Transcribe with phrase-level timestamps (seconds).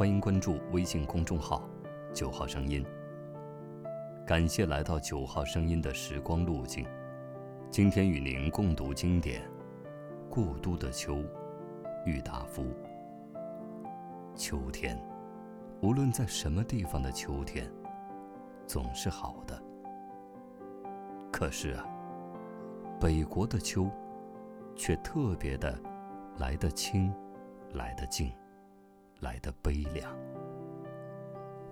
[0.00, 1.62] 欢迎关注微信公众号
[2.14, 2.82] “九号声音”。
[4.26, 6.86] 感谢来到九号声音的时光路径。
[7.70, 9.42] 今天与您共读经典
[10.30, 11.16] 《故都的秋》，
[12.06, 12.64] 郁达夫。
[14.34, 14.98] 秋天，
[15.82, 17.70] 无论在什么地方的秋天，
[18.66, 19.62] 总是好的。
[21.30, 21.86] 可是啊，
[22.98, 23.86] 北国的秋，
[24.74, 25.78] 却特别的
[26.38, 27.14] 来得清，
[27.74, 28.32] 来得静。
[29.20, 30.10] 来的悲凉。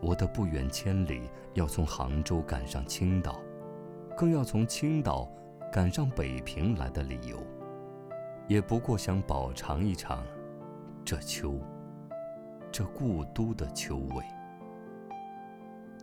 [0.00, 3.40] 我的不远千里要从杭州赶上青岛，
[4.16, 5.26] 更要从青岛
[5.72, 7.42] 赶上北平来的理由，
[8.46, 10.22] 也不过想饱尝一尝
[11.04, 11.58] 这秋，
[12.70, 14.24] 这故都的秋味。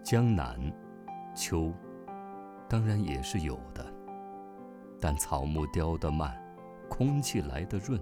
[0.04, 0.60] 江南，
[1.36, 1.72] 秋，
[2.68, 3.86] 当然也是有的，
[5.00, 6.36] 但草木凋得慢，
[6.90, 8.02] 空气来得润，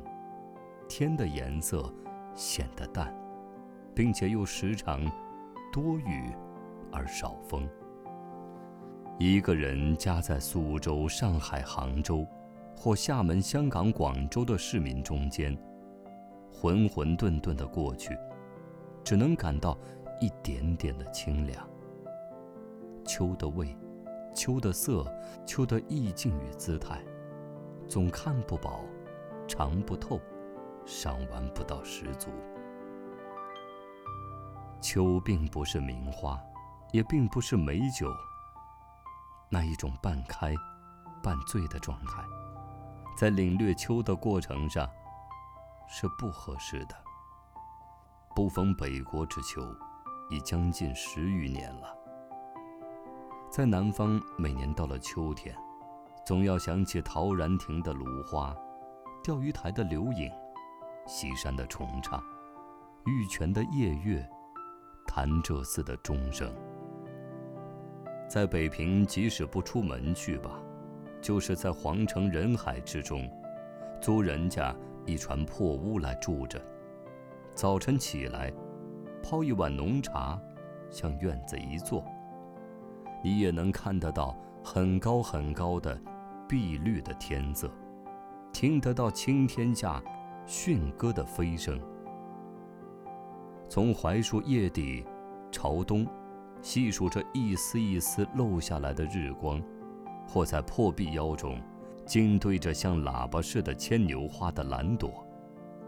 [0.87, 1.93] 天的颜色
[2.33, 3.13] 显得淡。
[3.93, 4.99] 并且又时常
[5.71, 6.31] 多雨
[6.91, 7.67] 而少风。
[9.19, 12.25] 一个人夹在苏州、上海、杭州，
[12.75, 15.55] 或厦门、香港、广州的市民中间，
[16.51, 18.17] 浑浑沌沌的过去，
[19.03, 19.77] 只能感到
[20.19, 21.67] 一点点的清凉。
[23.05, 23.75] 秋的味，
[24.33, 25.05] 秋的色，
[25.45, 26.99] 秋的意境与姿态，
[27.87, 28.81] 总看不饱，
[29.47, 30.19] 尝不透，
[30.85, 32.29] 赏玩不到十足。
[34.81, 36.41] 秋并不是名花，
[36.91, 38.11] 也并不是美酒。
[39.47, 40.55] 那一种半开、
[41.21, 42.23] 半醉的状态，
[43.15, 44.89] 在领略秋的过程上，
[45.87, 46.95] 是不合适的。
[48.35, 49.61] 不逢北国之秋，
[50.29, 51.95] 已将近十余年了。
[53.51, 55.55] 在南方，每年到了秋天，
[56.25, 58.55] 总要想起陶然亭的芦花，
[59.21, 60.31] 钓鱼台的柳影，
[61.05, 62.23] 西山的重唱，
[63.05, 64.27] 玉泉的夜月。
[65.13, 66.49] 潭柘寺的钟声，
[68.29, 70.51] 在北平，即使不出门去吧，
[71.21, 73.29] 就是在皇城人海之中，
[74.01, 74.73] 租人家
[75.05, 76.61] 一船破屋来住着。
[77.53, 78.53] 早晨起来，
[79.21, 80.39] 泡一碗浓茶，
[80.89, 82.05] 向院子一坐，
[83.21, 84.33] 你也能看得到
[84.63, 85.99] 很高很高的
[86.47, 87.69] 碧绿的天色，
[88.53, 90.01] 听得到青天下
[90.45, 91.77] 驯鸽的飞声。
[93.71, 95.01] 从槐树叶底
[95.49, 96.05] 朝东，
[96.61, 99.63] 细数着一丝一丝漏下来的日光，
[100.27, 101.57] 或在破壁腰中，
[102.05, 105.25] 竟对着像喇叭似的牵牛花的蓝朵，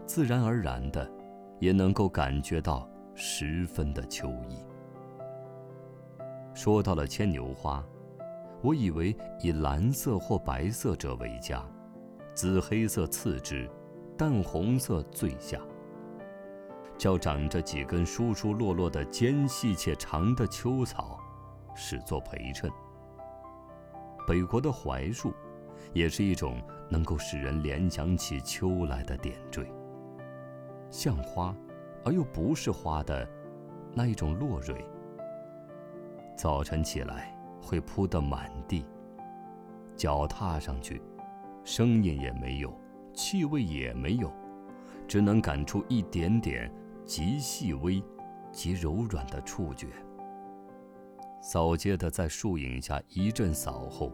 [0.06, 1.06] 自然而然的，
[1.60, 4.56] 也能够感觉到十分的秋意。
[6.54, 7.84] 说到了牵牛花，
[8.62, 11.62] 我以为以蓝色或白色者为佳，
[12.32, 13.68] 紫黑色次之，
[14.16, 15.60] 淡红色最下。
[16.96, 21.18] 叫长着几根疏疏落落的尖细且长的秋草，
[21.74, 22.70] 使作陪衬。
[24.26, 25.34] 北国的槐树，
[25.92, 29.66] 也是一种能够使人联想起秋来的点缀。
[30.90, 31.54] 像花，
[32.04, 33.28] 而又不是花的，
[33.92, 34.82] 那一种落蕊。
[36.36, 38.86] 早晨起来会铺得满地，
[39.96, 41.02] 脚踏上去，
[41.64, 42.72] 声音也没有，
[43.12, 44.32] 气味也没有，
[45.06, 46.72] 只能感出一点点。
[47.04, 48.02] 极细微、
[48.52, 49.88] 极柔软的触觉。
[51.42, 54.10] 扫街的在树影下一阵扫后，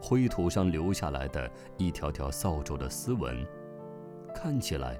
[0.00, 3.44] 灰土上留下来的一条条扫帚的丝纹，
[4.34, 4.98] 看起来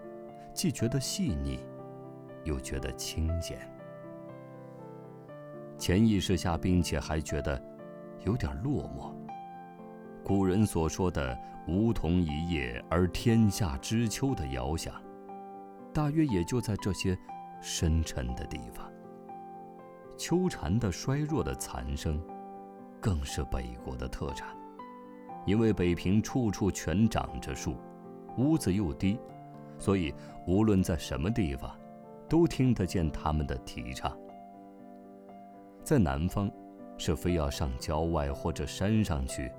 [0.53, 1.61] 既觉得细腻，
[2.43, 3.59] 又觉得清闲。
[5.79, 7.63] 潜意识下，并且还觉得
[8.25, 9.13] 有点落寞。
[10.25, 11.39] 古人所说的
[11.69, 14.95] “梧桐一叶而天下知秋”的遥想。
[15.95, 17.17] 大约也就在这些
[17.63, 18.91] 深沉的地方。
[20.19, 22.21] 秋蝉的衰弱的残声，
[23.01, 24.49] 更是北国的特产。
[25.47, 27.77] 因为北平处处全长着树，
[28.39, 29.19] 屋子又低，
[29.79, 30.13] 所以
[30.47, 31.71] 无论在什么地方，
[32.29, 34.17] 都听得见他们的啼唱。
[35.85, 36.51] 在南方，
[36.97, 39.53] 是非要上郊外或者山上去，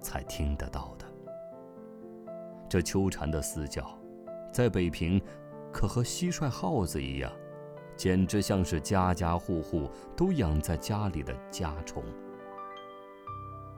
[0.00, 1.04] 才听得到的。
[2.68, 3.86] 这秋蝉的嘶叫，
[4.50, 5.20] 在北平。
[5.72, 7.32] 可和蟋蟀、耗子一样，
[7.96, 12.04] 简直像是家家户户都养在家里的家虫。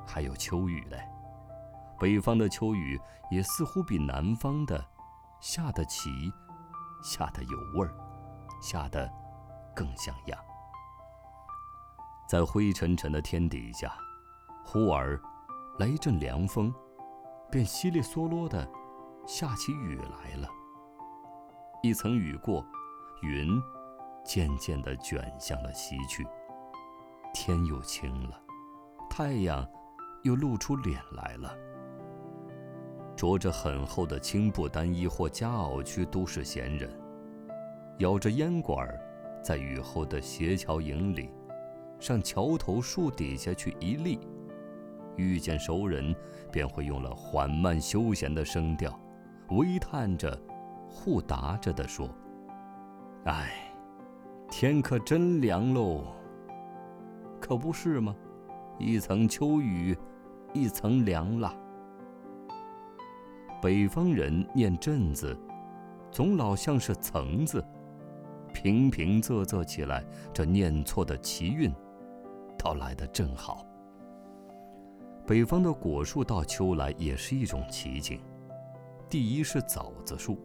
[0.06, 0.98] 还有秋雨嘞，
[1.98, 3.00] 北方的秋雨
[3.30, 4.84] 也似乎比南方的
[5.40, 6.10] 下得齐，
[7.02, 7.94] 下得有味儿，
[8.60, 9.10] 下得
[9.74, 10.38] 更像样。
[12.28, 13.92] 在灰沉沉的天底下，
[14.64, 15.20] 忽而
[15.78, 16.74] 来一阵凉风，
[17.50, 18.68] 便稀里嗦啰的
[19.26, 20.48] 下起雨来了。
[21.84, 22.64] 一层雨过，
[23.20, 23.60] 云
[24.24, 26.26] 渐渐地卷向了西去，
[27.34, 28.40] 天又晴了，
[29.10, 29.68] 太阳
[30.22, 31.54] 又露出脸来了。
[33.14, 36.90] 着着很厚的青布单衣或夹袄区都市闲人，
[37.98, 38.88] 咬着烟管，
[39.44, 41.28] 在雨后的斜桥影里，
[42.00, 44.18] 上桥头树底下去一立，
[45.18, 46.16] 遇见熟人，
[46.50, 48.98] 便会用了缓慢休闲的声调，
[49.50, 50.34] 微叹着，
[50.94, 52.08] 互答着的说
[53.26, 53.52] ：“哎，
[54.48, 56.04] 天可真凉喽。
[57.40, 58.14] 可不是吗？
[58.78, 59.98] 一层秋雨，
[60.52, 61.52] 一层凉啦。”
[63.60, 65.36] 北方人念“镇”字，
[66.10, 67.62] 总老像是“层”字，
[68.52, 71.74] 平平仄仄起来，这念错的奇韵，
[72.56, 73.66] 倒来得正好。
[75.26, 78.20] 北方的果树到秋来也是一种奇景。
[79.08, 80.38] 第一是枣子树，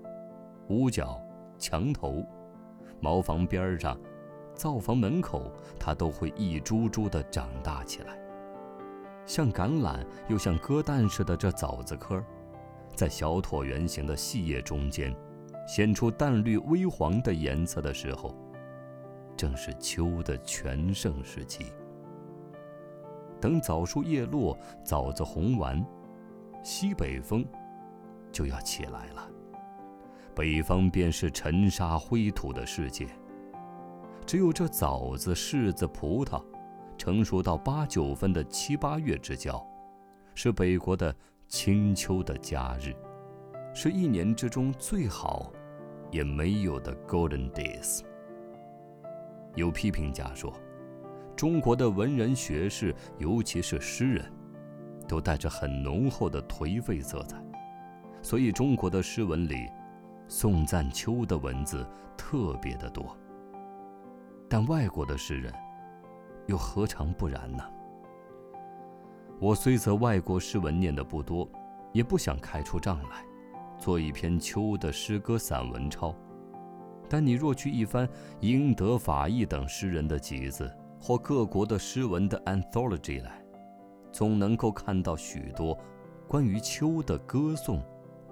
[0.69, 1.21] 屋角、
[1.57, 2.23] 墙头、
[3.01, 3.99] 茅房边上、
[4.55, 8.17] 灶房门口，它都会一株株的长大起来，
[9.25, 12.23] 像橄榄又像鸽蛋似的这枣子壳。
[12.95, 15.15] 在小椭圆形的细叶中间，
[15.67, 18.35] 显出淡绿微黄的颜色的时候，
[19.37, 21.67] 正是秋的全盛时期。
[23.39, 25.81] 等枣树叶落，枣子红完，
[26.61, 27.45] 西北风
[28.33, 29.29] 就要起来了。
[30.39, 33.05] 北方便是尘沙灰土的世界，
[34.25, 36.41] 只有这枣子、柿子、葡萄，
[36.97, 39.61] 成熟到八九分的七八月之交，
[40.33, 41.13] 是北国的。
[41.49, 42.93] 清秋的假日，
[43.73, 45.51] 是一年之中最好，
[46.11, 48.01] 也没有的 golden days。
[49.55, 50.53] 有批评家说，
[51.35, 54.31] 中国的文人学士，尤其是诗人，
[55.07, 57.43] 都带着很浓厚的颓废色彩，
[58.21, 59.67] 所以中国的诗文里，
[60.31, 61.83] 宋赞秋的文字
[62.15, 63.17] 特别的多。
[64.47, 65.51] 但外国的诗人，
[66.45, 67.63] 又何尝不然呢？
[69.39, 71.49] 我虽则外国诗文念的不多，
[71.91, 73.25] 也不想开出账来，
[73.79, 76.15] 做一篇秋的诗歌散文抄。
[77.09, 78.07] 但你若去一番
[78.39, 83.43] 英德法意等诗人的集子，或各国的诗文的 anthology 来，
[84.11, 85.75] 总能够看到许多
[86.27, 87.81] 关于秋的歌颂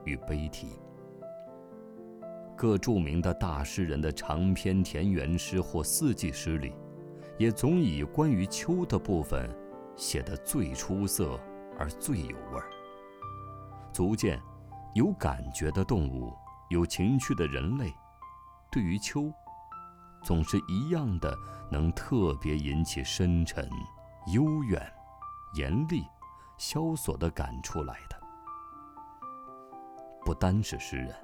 [0.04, 0.68] 与悲题。
[2.58, 6.74] 各著名的大诗人的长篇田园诗或四季诗里，
[7.38, 9.50] 也总以关于秋的部分。
[9.96, 11.40] 写得最出色
[11.80, 12.70] 而最有味儿，
[13.92, 14.40] 足见
[14.94, 16.32] 有感觉的动物，
[16.70, 17.92] 有情趣的人类，
[18.72, 19.34] 对于秋，
[20.24, 21.36] 总是一样的，
[21.72, 23.68] 能特别引起深沉、
[24.32, 24.80] 悠远、
[25.56, 26.06] 严厉、
[26.60, 28.16] 萧索的感触来的。
[30.24, 31.16] 不单是诗人，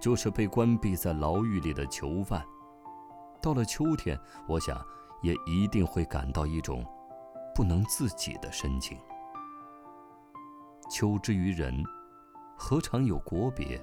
[0.00, 2.42] 就是被关闭在牢狱里的囚犯，
[3.40, 4.18] 到了秋天，
[4.48, 4.82] 我想
[5.22, 6.84] 也一定会感到一种。
[7.52, 8.96] 不能自己的深情。
[10.90, 11.84] 秋之于人，
[12.56, 13.78] 何尝有国别，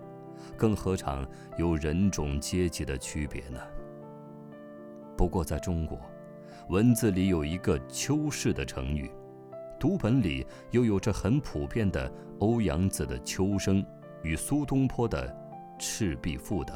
[0.58, 1.24] 更何尝
[1.60, 3.60] 有人种阶级的区别呢？
[5.16, 6.00] 不过在中国，
[6.70, 9.12] 文字里有一个“秋氏”的成语，
[9.80, 13.84] 读本里又有着很普遍的欧阳子的《秋声》
[14.24, 15.28] 与苏东坡的
[15.78, 16.76] 《赤壁赋》等，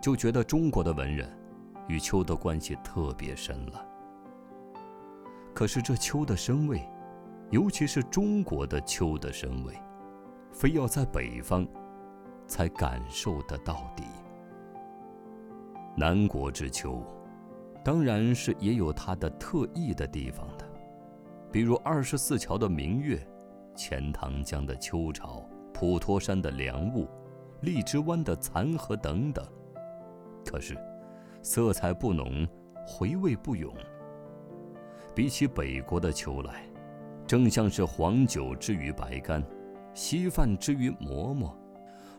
[0.00, 1.28] 就觉得中国的文人
[1.88, 3.86] 与秋的关系特别深了。
[5.54, 6.80] 可是这秋的深味，
[7.50, 9.74] 尤其是中国的秋的深味，
[10.52, 11.66] 非要在北方
[12.46, 14.04] 才感受得到底。
[15.96, 17.02] 南国之秋，
[17.84, 20.64] 当然是也有它的特异的地方的，
[21.52, 23.20] 比如二十四桥的明月，
[23.74, 27.08] 钱塘江的秋潮，普陀山的凉雾，
[27.62, 29.44] 荔枝湾的残荷等等。
[30.44, 30.76] 可是，
[31.42, 32.46] 色彩不浓，
[32.86, 33.72] 回味不永。
[35.14, 36.64] 比起北国的秋来，
[37.26, 39.42] 正像是黄酒之于白干，
[39.94, 41.56] 稀饭之于馍馍，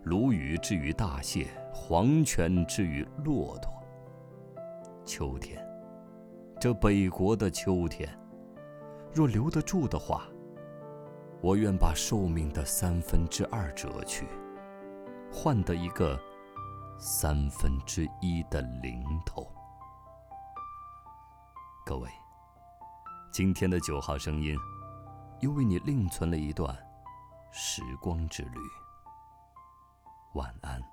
[0.03, 3.71] 鲈鱼之于大蟹，黄泉之于骆驼。
[5.03, 5.65] 秋天，
[6.59, 8.07] 这北国的秋天，
[9.13, 10.27] 若留得住的话，
[11.41, 14.25] 我愿把寿命的三分之二折去，
[15.31, 16.19] 换得一个
[16.99, 19.51] 三分之一的零头。
[21.85, 22.09] 各位。
[23.31, 24.57] 今天的九号声音，
[25.39, 26.77] 又为你另存了一段
[27.49, 28.59] 时光之旅。
[30.33, 30.90] 晚安。